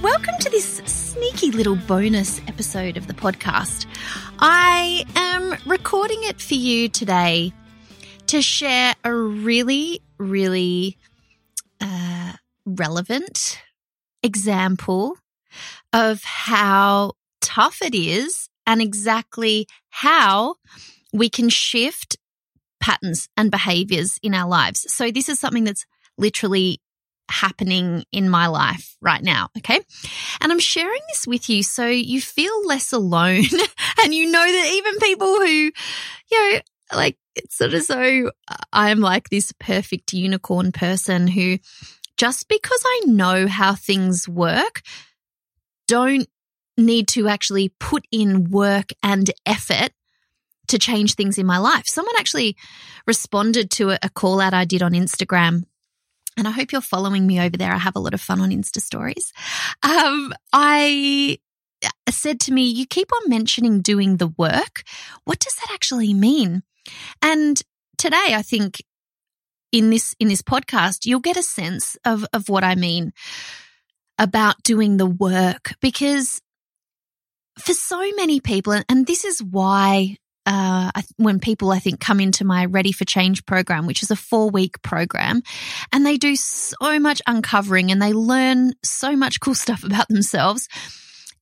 [0.00, 3.84] Welcome to this sneaky little bonus episode of the podcast.
[4.38, 7.52] I am recording it for you today
[8.28, 10.96] to share a really, really
[11.78, 12.32] uh,
[12.64, 13.60] relevant
[14.22, 15.18] example
[15.92, 20.54] of how tough it is and exactly how
[21.12, 22.16] we can shift
[22.80, 24.90] patterns and behaviors in our lives.
[24.90, 25.84] So, this is something that's
[26.16, 26.80] literally
[27.32, 29.48] happening in my life right now.
[29.58, 29.80] Okay.
[30.40, 33.44] And I'm sharing this with you so you feel less alone
[34.02, 35.72] and you know that even people who, you
[36.30, 36.60] know,
[36.94, 38.30] like it's sort of so
[38.72, 41.58] I'm like this perfect unicorn person who
[42.16, 44.82] just because I know how things work,
[45.88, 46.28] don't
[46.76, 49.90] need to actually put in work and effort
[50.68, 51.86] to change things in my life.
[51.86, 52.56] Someone actually
[53.06, 55.64] responded to a, call out I did on Instagram
[56.36, 57.72] and I hope you're following me over there.
[57.72, 59.32] I have a lot of fun on Insta stories.
[59.82, 61.38] Um, I
[61.84, 64.82] uh, said to me, You keep on mentioning doing the work.
[65.24, 66.62] What does that actually mean?
[67.20, 67.60] And
[67.98, 68.82] today, I think
[69.72, 73.12] in this in this podcast, you'll get a sense of of what I mean
[74.18, 76.40] about doing the work because
[77.58, 82.44] for so many people, and this is why uh, when people I think come into
[82.44, 85.42] my Ready for Change program, which is a four week program,
[85.92, 90.68] and they do so much uncovering and they learn so much cool stuff about themselves.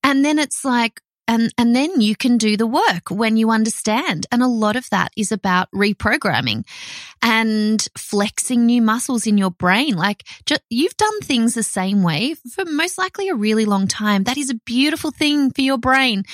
[0.03, 1.01] And then it's like,
[1.31, 4.27] and, and then you can do the work when you understand.
[4.33, 6.65] And a lot of that is about reprogramming
[7.23, 9.97] and flexing new muscles in your brain.
[9.97, 14.25] Like just, you've done things the same way for most likely a really long time.
[14.25, 16.25] That is a beautiful thing for your brain.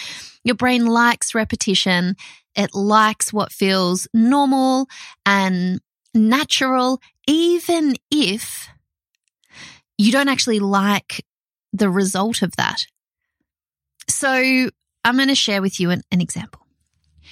[0.43, 2.17] Your brain likes repetition
[2.57, 4.89] it likes what feels normal
[5.27, 5.81] and
[6.15, 8.69] natural, even if
[9.99, 11.25] you don't actually like
[11.73, 12.87] the result of that.
[14.09, 14.71] So
[15.07, 16.63] I'm going to share with you an, an example.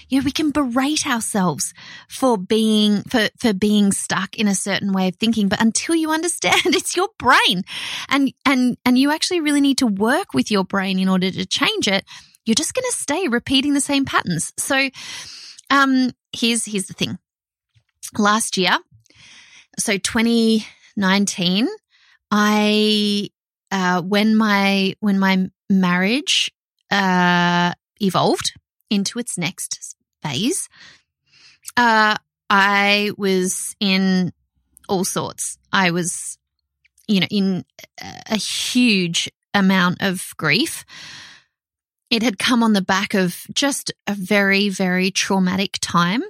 [0.08, 1.72] You know, we can berate ourselves
[2.08, 5.48] for being, for, for being stuck in a certain way of thinking.
[5.48, 7.62] But until you understand it's your brain
[8.08, 11.46] and, and, and you actually really need to work with your brain in order to
[11.46, 12.04] change it,
[12.44, 14.52] you're just going to stay repeating the same patterns.
[14.58, 14.90] So,
[15.70, 17.18] um, here's here's the thing.
[18.18, 18.76] Last year,
[19.78, 21.68] so 2019,
[22.30, 23.30] I
[23.70, 26.50] uh, when my when my marriage
[26.94, 28.52] uh, evolved
[28.88, 30.68] into its next phase,
[31.76, 32.16] uh,
[32.48, 34.32] I was in
[34.88, 35.58] all sorts.
[35.72, 36.38] I was,
[37.08, 37.64] you know, in
[38.00, 40.84] a huge amount of grief.
[42.10, 46.22] It had come on the back of just a very, very traumatic time.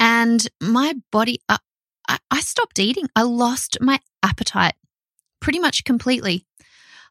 [0.00, 1.58] And my body, I,
[2.08, 3.08] I stopped eating.
[3.14, 4.74] I lost my appetite
[5.40, 6.47] pretty much completely.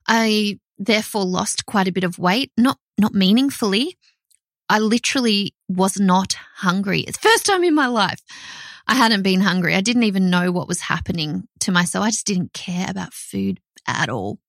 [0.08, 3.98] I therefore lost quite a bit of weight, not, not meaningfully.
[4.70, 7.02] I literally was not hungry.
[7.02, 8.22] It's the first time in my life
[8.88, 9.76] I hadn't been hungry.
[9.76, 12.06] I didn't even know what was happening to myself.
[12.06, 14.40] I just didn't care about food at all.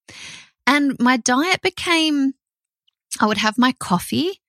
[0.67, 2.35] And my diet became
[3.21, 4.41] I would have my coffee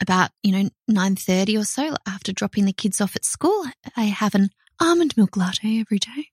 [0.00, 3.64] about, you know, 9.30 or so after dropping the kids off at school.
[3.96, 4.50] I have an
[4.80, 6.28] almond milk latte every day.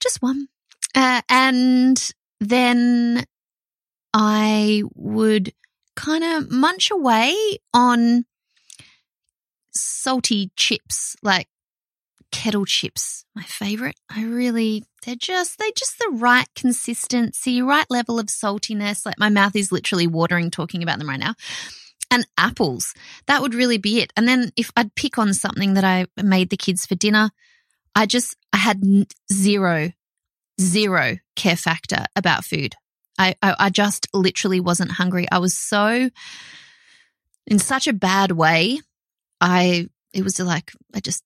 [0.00, 0.48] Just one.
[0.94, 2.10] Uh, and
[2.40, 3.24] then
[4.12, 5.52] I would
[5.94, 8.24] kind of munch away on
[9.72, 11.48] salty chips, like
[12.32, 13.96] kettle chips, my favorite.
[14.10, 19.06] I really, they're just, they're just the right consistency, right level of saltiness.
[19.06, 21.34] Like my mouth is literally watering talking about them right now.
[22.10, 22.94] And apples,
[23.26, 24.12] that would really be it.
[24.16, 27.30] And then if I'd pick on something that I made the kids for dinner,
[27.94, 28.82] I just, I had
[29.32, 29.92] zero,
[30.60, 32.74] zero care factor about food.
[33.18, 35.26] I, I, I just literally wasn't hungry.
[35.30, 36.10] I was so,
[37.46, 38.80] in such a bad way.
[39.40, 41.22] I it was like I just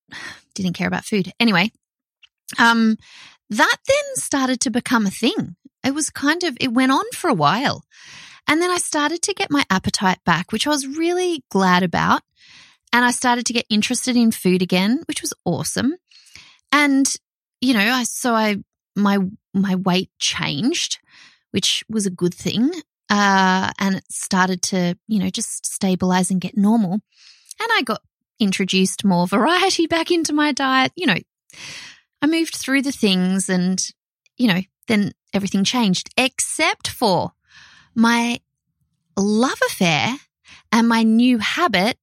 [0.55, 1.33] didn't care about food.
[1.39, 1.71] Anyway,
[2.59, 2.97] um,
[3.51, 5.57] that then started to become a thing.
[5.85, 7.85] It was kind of, it went on for a while.
[8.47, 12.23] And then I started to get my appetite back, which I was really glad about.
[12.93, 15.95] And I started to get interested in food again, which was awesome.
[16.73, 17.13] And,
[17.61, 18.57] you know, I, so I,
[18.97, 19.19] my,
[19.55, 20.99] my weight changed,
[21.51, 22.71] which was a good thing.
[23.09, 26.93] Uh, and it started to, you know, just stabilize and get normal.
[26.93, 28.03] And I got
[28.39, 30.93] introduced more variety back into my diet.
[30.97, 31.19] You know,
[32.23, 33.81] I moved through the things and,
[34.37, 37.33] you know, then everything changed except for
[37.95, 38.41] my
[39.17, 40.15] love affair
[40.73, 41.99] and my new habit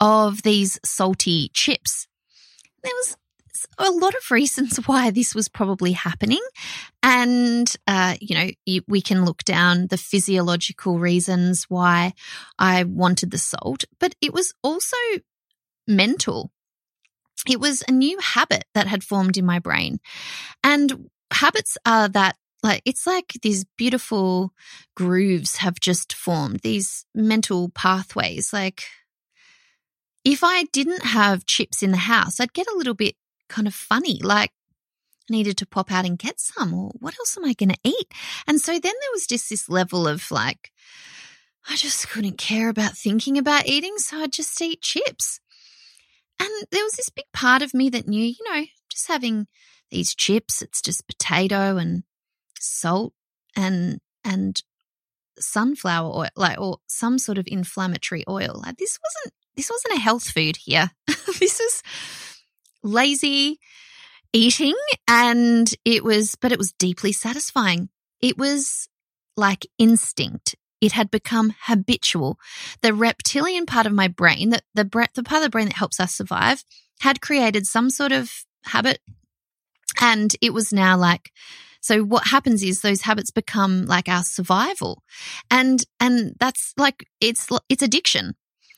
[0.00, 2.06] of these salty chips.
[2.82, 3.16] There was
[3.78, 6.40] a lot of reasons why this was probably happening.
[7.02, 12.14] And, uh, you know, we can look down the physiological reasons why
[12.58, 14.96] I wanted the salt, but it was also
[15.86, 16.50] mental.
[17.48, 19.98] It was a new habit that had formed in my brain.
[20.62, 24.52] And habits are that like it's like these beautiful
[24.96, 28.84] grooves have just formed these mental pathways like
[30.24, 33.14] if i didn't have chips in the house i'd get a little bit
[33.54, 34.50] kind of funny like
[35.30, 37.78] I needed to pop out and get some or what else am i going to
[37.82, 38.12] eat?
[38.46, 40.72] And so then there was just this level of like
[41.70, 45.40] i just couldn't care about thinking about eating so i'd just eat chips.
[46.40, 49.46] And there was this big part of me that knew you know just having
[49.90, 52.02] these chips it's just potato and
[52.58, 53.12] salt
[53.56, 54.60] and and
[55.38, 58.60] sunflower oil like or some sort of inflammatory oil.
[58.64, 60.90] Like this wasn't this wasn't a health food here.
[61.40, 61.82] This is
[62.84, 63.58] lazy
[64.32, 64.74] eating
[65.08, 67.88] and it was but it was deeply satisfying
[68.20, 68.88] it was
[69.36, 72.38] like instinct it had become habitual
[72.82, 74.84] the reptilian part of my brain that the,
[75.14, 76.64] the part of the brain that helps us survive
[77.00, 78.30] had created some sort of
[78.64, 79.00] habit
[80.00, 81.30] and it was now like
[81.84, 85.02] so what happens is those habits become like our survival.
[85.50, 88.36] And, and that's like, it's, it's addiction.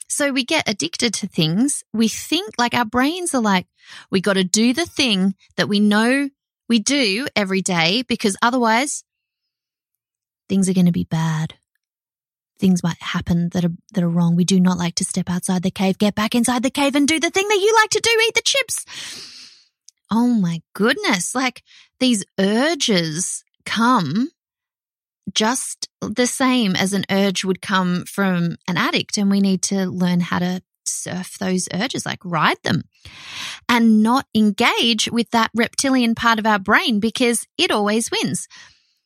[0.09, 1.83] So we get addicted to things.
[1.93, 3.67] We think like our brains are like,
[4.11, 6.31] we got to do the thing that we know
[6.69, 9.05] we do every day because otherwise
[10.49, 11.55] things are going to be bad.
[12.59, 14.35] Things might happen that are, that are wrong.
[14.35, 17.07] We do not like to step outside the cave, get back inside the cave and
[17.07, 18.87] do the thing that you like to do, eat the chips.
[20.11, 21.35] Oh my goodness.
[21.35, 21.63] Like
[22.01, 24.31] these urges come
[25.37, 29.19] just the same as an urge would come from an addict.
[29.19, 32.83] And we need to learn how to surf those urges, like ride them
[33.69, 38.49] and not engage with that reptilian part of our brain because it always wins.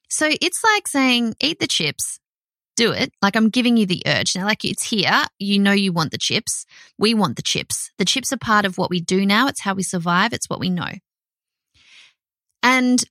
[0.09, 2.21] So it's like saying, eat the chips,
[2.77, 3.13] do it.
[3.21, 4.37] Like I'm giving you the urge.
[4.37, 5.25] Now, like it's here.
[5.39, 6.65] You know you want the chips.
[6.99, 7.91] We want the chips.
[7.99, 9.49] The chips are part of what we do now.
[9.49, 10.33] It's how we survive.
[10.33, 10.91] It's what we know.
[12.63, 13.03] And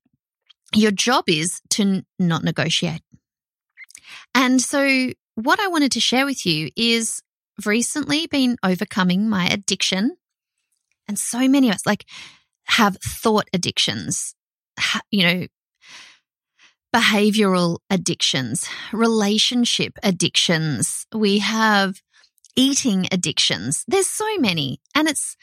[0.73, 3.01] your job is to not negotiate.
[4.35, 7.21] And so what I wanted to share with you is
[7.57, 10.15] I've recently been overcoming my addiction.
[11.07, 12.05] And so many of us like
[12.65, 14.35] have thought addictions,
[15.11, 15.47] you know,
[16.95, 21.05] behavioral addictions, relationship addictions.
[21.13, 22.01] We have
[22.55, 23.83] eating addictions.
[23.87, 24.81] There's so many.
[24.95, 25.35] And it's,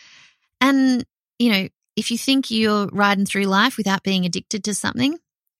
[0.61, 1.05] and,
[1.39, 5.19] you know, if you think you're riding through life without being addicted to something,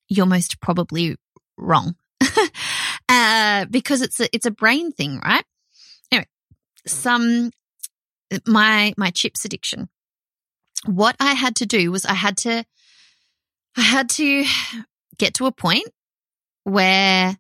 [0.09, 1.17] you're most probably
[1.57, 1.97] wrong.
[3.09, 5.45] uh, because it's a, it's a brain thing, right?
[6.13, 6.27] Anyway,
[6.87, 7.51] some,
[8.47, 9.89] my, my chips addiction.
[10.85, 12.65] What I had to do was I had to,
[13.77, 14.45] I had to
[15.19, 15.89] get to a point
[16.65, 17.37] where,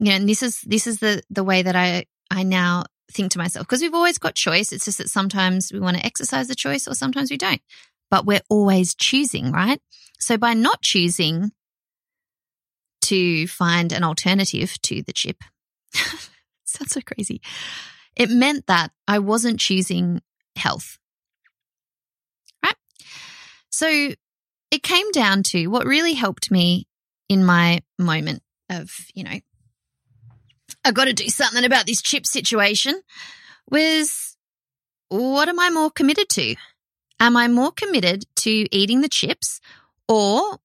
[0.00, 3.32] you know, and this is, this is the, the way that I, I now think
[3.32, 4.72] to myself because we've always got choice.
[4.72, 7.62] It's just that sometimes we want to exercise the choice or sometimes we don't
[8.10, 9.80] but we're always choosing, right?
[10.18, 11.52] So by not choosing
[13.02, 15.38] to find an alternative to the chip,
[16.64, 17.40] sounds so crazy.
[18.16, 20.20] It meant that I wasn't choosing
[20.56, 20.98] health.
[22.64, 22.74] Right?
[23.70, 24.10] So
[24.70, 26.86] it came down to what really helped me
[27.28, 29.38] in my moment of, you know,
[30.84, 33.00] I've got to do something about this chip situation
[33.70, 34.36] was
[35.08, 36.56] what am I more committed to?
[37.20, 39.60] Am I more committed to eating the chips
[40.06, 40.58] or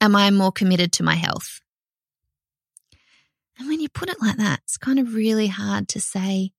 [0.00, 1.60] am I more committed to my health?
[3.58, 6.52] And when you put it like that, it's kind of really hard to say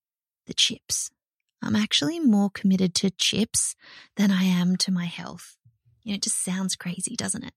[0.46, 1.10] the chips.
[1.62, 3.76] I'm actually more committed to chips
[4.18, 5.58] than I am to my health.
[6.04, 7.54] You know, it just sounds crazy, doesn't it?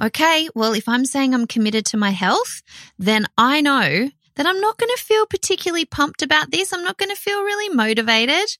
[0.00, 2.62] Okay, well, if I'm saying I'm committed to my health,
[2.98, 6.72] then I know that I'm not going to feel particularly pumped about this.
[6.72, 8.56] I'm not going to feel really motivated.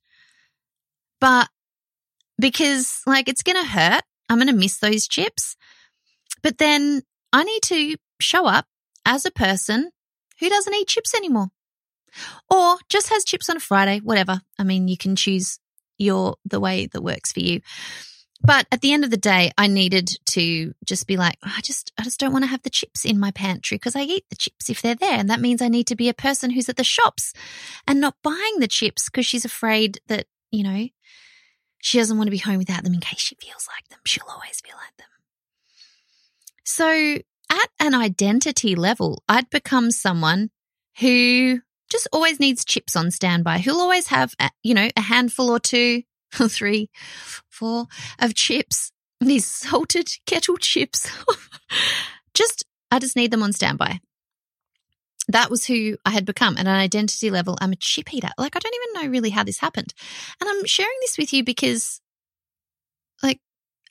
[1.20, 1.48] But
[2.38, 4.02] because like it's going to hurt.
[4.28, 5.56] I'm going to miss those chips.
[6.42, 7.02] But then
[7.32, 8.66] I need to show up
[9.04, 9.90] as a person
[10.40, 11.48] who doesn't eat chips anymore
[12.50, 14.40] or just has chips on a Friday, whatever.
[14.58, 15.58] I mean, you can choose
[15.98, 17.60] your, the way that works for you.
[18.42, 21.92] but at the end of the day, I needed to just be like, I just,
[21.98, 24.36] I just don't want to have the chips in my pantry because I eat the
[24.36, 25.18] chips if they're there.
[25.18, 27.32] And that means I need to be a person who's at the shops
[27.86, 30.86] and not buying the chips because she's afraid that, you know,
[31.80, 34.00] she doesn't want to be home without them in case she feels like them.
[34.04, 35.06] She'll always feel like them.
[36.64, 37.18] So
[37.50, 40.50] at an identity level, I'd become someone
[40.98, 45.60] who just always needs chips on standby, who'll always have, you know, a handful or
[45.60, 46.02] two
[46.40, 46.90] or three,
[47.48, 47.86] four
[48.18, 48.90] of chips,
[49.20, 51.10] these salted kettle chips.
[52.34, 54.00] just, I just need them on standby.
[55.28, 57.58] That was who I had become at an identity level.
[57.60, 58.30] I'm a chip eater.
[58.38, 59.92] Like, I don't even know really how this happened.
[60.40, 62.00] And I'm sharing this with you because,
[63.22, 63.40] like,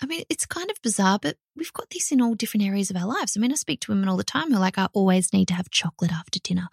[0.01, 2.97] I mean, it's kind of bizarre, but we've got this in all different areas of
[2.97, 3.35] our lives.
[3.35, 5.47] I mean, I speak to women all the time who are like, I always need
[5.49, 6.67] to have chocolate after dinner,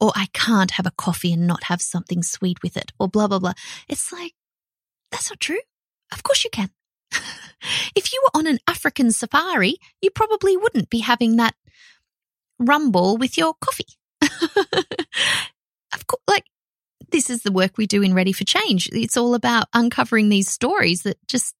[0.00, 3.28] or I can't have a coffee and not have something sweet with it, or blah,
[3.28, 3.54] blah, blah.
[3.88, 4.34] It's like,
[5.10, 5.60] that's not true.
[6.12, 6.70] Of course you can.
[7.94, 11.54] if you were on an African safari, you probably wouldn't be having that
[12.58, 13.86] rumble with your coffee.
[14.22, 16.44] of course, like,
[17.10, 18.88] this is the work we do in Ready for Change.
[18.92, 21.54] It's all about uncovering these stories that just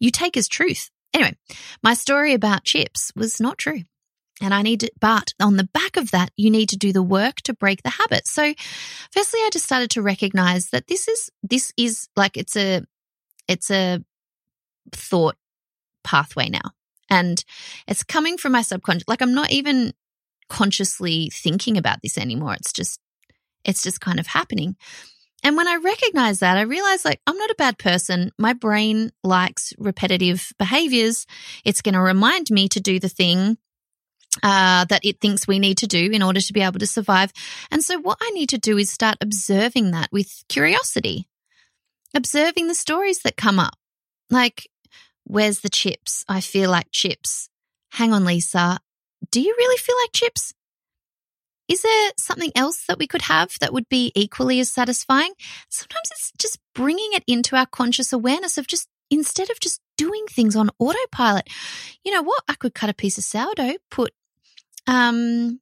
[0.00, 0.90] you take as truth.
[1.12, 1.36] Anyway,
[1.82, 3.82] my story about chips was not true.
[4.40, 7.02] And I need to, but on the back of that, you need to do the
[7.02, 8.28] work to break the habit.
[8.28, 8.54] So
[9.12, 12.82] firstly, I just started to recognize that this is, this is like, it's a,
[13.48, 14.04] it's a
[14.92, 15.36] thought
[16.04, 16.70] pathway now.
[17.10, 17.42] And
[17.86, 19.08] it's coming from my subconscious.
[19.08, 19.92] Like I'm not even
[20.48, 22.54] consciously thinking about this anymore.
[22.54, 23.00] It's just,
[23.64, 24.76] it's just kind of happening.
[25.42, 28.32] And when I recognize that, I realize like I'm not a bad person.
[28.38, 31.26] My brain likes repetitive behaviors.
[31.64, 33.56] It's going to remind me to do the thing
[34.42, 37.32] uh, that it thinks we need to do in order to be able to survive.
[37.70, 41.28] And so what I need to do is start observing that with curiosity,
[42.14, 43.74] observing the stories that come up.
[44.30, 44.68] Like,
[45.28, 46.24] where's the chips?
[46.28, 47.48] I feel like chips.
[47.92, 48.80] Hang on, Lisa.
[49.30, 50.52] Do you really feel like chips?
[51.68, 55.34] Is there something else that we could have that would be equally as satisfying?
[55.68, 60.24] Sometimes it's just bringing it into our conscious awareness of just instead of just doing
[60.30, 61.48] things on autopilot.
[62.04, 62.42] You know what?
[62.48, 64.14] I could cut a piece of sourdough, put
[64.86, 65.60] um,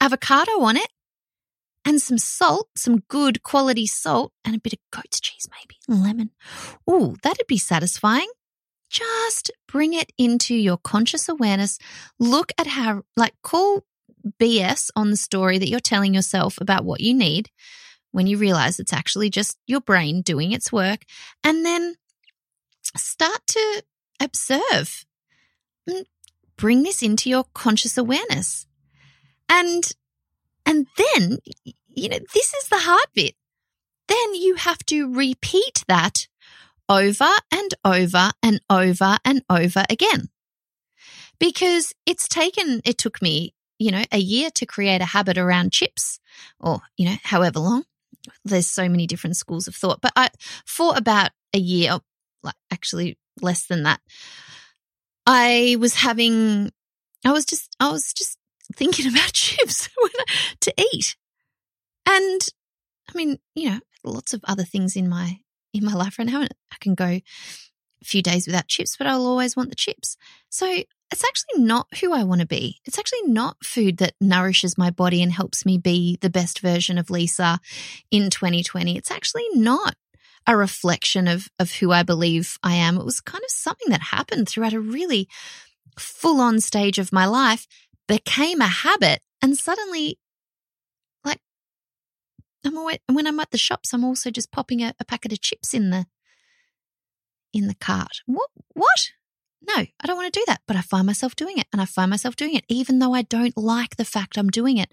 [0.00, 0.88] avocado on it,
[1.86, 6.30] and some salt, some good quality salt, and a bit of goat's cheese, maybe lemon.
[6.90, 8.28] Ooh, that'd be satisfying.
[8.88, 11.78] Just bring it into your conscious awareness.
[12.18, 13.84] Look at how, like, call
[14.40, 17.50] BS on the story that you're telling yourself about what you need
[18.12, 21.02] when you realize it's actually just your brain doing its work.
[21.44, 21.96] And then
[22.96, 23.82] start to
[24.20, 25.04] observe.
[25.88, 26.04] Mm,
[26.56, 28.66] bring this into your conscious awareness.
[29.48, 29.84] And,
[30.64, 31.38] and then,
[31.88, 33.34] you know, this is the hard bit.
[34.08, 36.28] Then you have to repeat that
[36.88, 40.28] over and over and over and over again.
[41.38, 45.72] Because it's taken, it took me you know, a year to create a habit around
[45.72, 46.18] chips
[46.60, 47.84] or, you know, however long.
[48.44, 50.00] There's so many different schools of thought.
[50.00, 50.30] But I,
[50.64, 52.00] for about a year, oh,
[52.42, 54.00] like actually less than that,
[55.26, 56.72] I was having,
[57.24, 58.38] I was just, I was just
[58.74, 59.88] thinking about chips
[60.60, 61.16] to eat.
[62.06, 62.40] And
[63.08, 65.40] I mean, you know, lots of other things in my,
[65.78, 66.42] in my life right now.
[66.42, 67.22] I can go a
[68.04, 70.16] few days without chips, but I'll always want the chips.
[70.48, 70.66] So
[71.12, 72.80] it's actually not who I want to be.
[72.84, 76.98] It's actually not food that nourishes my body and helps me be the best version
[76.98, 77.60] of Lisa
[78.10, 78.96] in 2020.
[78.96, 79.94] It's actually not
[80.46, 82.96] a reflection of, of who I believe I am.
[82.96, 85.28] It was kind of something that happened throughout a really
[85.98, 87.66] full on stage of my life,
[88.06, 90.18] became a habit, and suddenly,
[92.66, 95.40] I'm always, when I'm at the shops, I'm also just popping a, a packet of
[95.40, 96.06] chips in the
[97.52, 98.20] in the cart.
[98.26, 98.50] What?
[98.74, 99.10] What?
[99.66, 100.60] No, I don't want to do that.
[100.66, 103.22] But I find myself doing it and I find myself doing it, even though I
[103.22, 104.90] don't like the fact I'm doing it.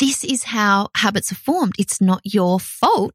[0.00, 1.74] This is how habits are formed.
[1.78, 3.14] It's not your fault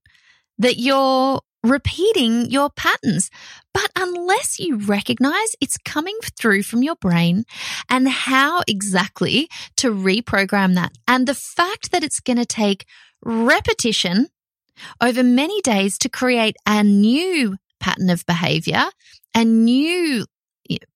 [0.57, 3.29] that you're repeating your patterns.
[3.73, 7.45] But unless you recognize it's coming through from your brain
[7.89, 12.85] and how exactly to reprogram that, and the fact that it's going to take
[13.23, 14.27] repetition
[15.01, 18.85] over many days to create a new pattern of behavior
[19.35, 20.25] a new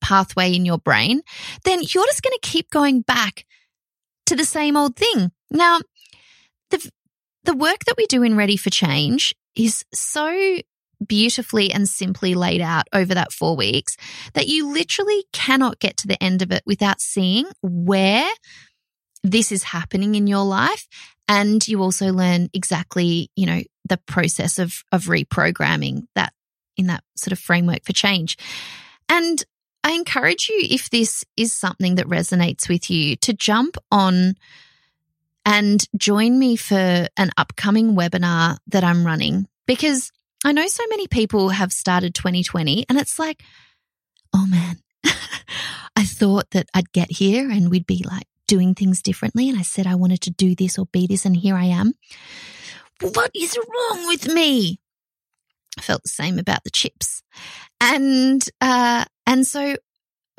[0.01, 1.21] pathway in your brain,
[1.63, 3.45] then you're just going to keep going back
[4.25, 5.31] to the same old thing.
[5.51, 5.79] Now,
[6.69, 6.89] the,
[7.43, 10.59] the work that we do in Ready for Change is so
[11.05, 13.97] beautifully and simply laid out over that four weeks
[14.33, 18.29] that you literally cannot get to the end of it without seeing where
[19.23, 20.87] this is happening in your life.
[21.27, 26.33] And you also learn exactly, you know, the process of, of reprogramming that
[26.77, 28.37] in that sort of framework for change.
[29.09, 29.43] And
[29.83, 34.35] I encourage you, if this is something that resonates with you, to jump on
[35.47, 40.11] and join me for an upcoming webinar that I'm running because
[40.43, 43.41] I know so many people have started 2020 and it's like,
[44.35, 44.75] oh man,
[45.95, 49.47] I thought that I'd get here and we'd be like doing things differently.
[49.47, 51.93] And I said I wanted to do this or be this, and here I am.
[53.01, 54.79] What is wrong with me?
[55.77, 57.23] I felt the same about the chips.
[57.79, 59.75] And, uh, and so,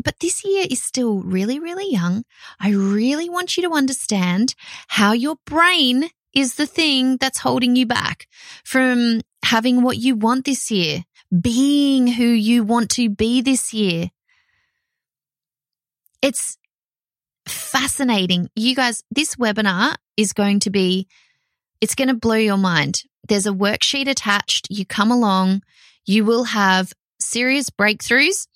[0.02, 2.24] but this year is still really, really young.
[2.60, 4.54] I really want you to understand
[4.88, 8.26] how your brain is the thing that's holding you back
[8.64, 11.04] from having what you want this year,
[11.40, 14.10] being who you want to be this year.
[16.22, 16.58] It's
[17.46, 18.50] fascinating.
[18.54, 21.08] You guys, this webinar is going to be,
[21.80, 23.02] it's going to blow your mind.
[23.26, 24.68] There's a worksheet attached.
[24.70, 25.62] You come along,
[26.04, 28.46] you will have serious breakthroughs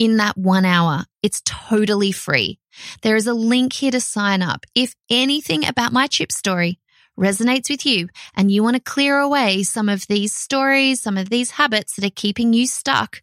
[0.00, 1.04] in that one hour.
[1.22, 2.58] It's totally free.
[3.02, 4.64] There is a link here to sign up.
[4.74, 6.80] If anything about my chip story
[7.18, 11.28] resonates with you and you want to clear away some of these stories, some of
[11.28, 13.20] these habits that are keeping you stuck,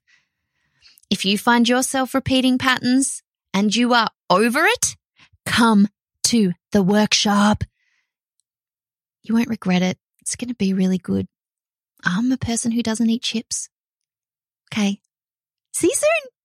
[1.10, 4.96] if you find yourself repeating patterns and you are over it,
[5.48, 5.88] come
[6.26, 7.64] to the workshop.
[9.24, 9.98] You won't regret it.
[10.22, 11.28] It's going to be really good.
[12.06, 13.68] I'm a person who doesn't eat chips.
[14.72, 15.00] Okay.
[15.74, 16.37] See you soon.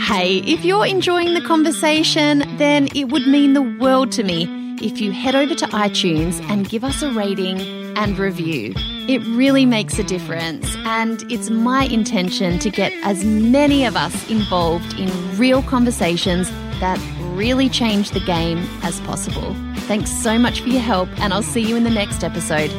[0.00, 5.00] Hey, if you're enjoying the conversation, then it would mean the world to me if
[5.00, 7.60] you head over to iTunes and give us a rating
[7.96, 8.74] and review.
[9.08, 14.30] It really makes a difference, and it's my intention to get as many of us
[14.30, 16.50] involved in real conversations
[16.80, 16.98] that
[17.34, 19.54] really change the game as possible.
[19.86, 22.70] Thanks so much for your help, and I'll see you in the next episode.